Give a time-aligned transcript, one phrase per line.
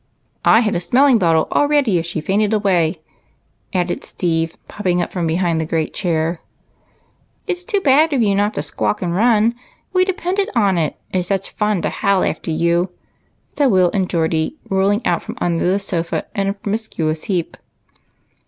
[0.43, 3.03] "I had a smelling bottle all ready if she fainted away,"
[3.71, 6.41] added Steve, popping up from behind the great chair."
[7.47, 9.53] It 's too bad of you not to squawk and run;
[9.93, 12.89] we depended on it, it 's such fun to howl after you,"
[13.55, 17.55] said Will and Geordie, rolling out from under the sofa in a promiscuous heap.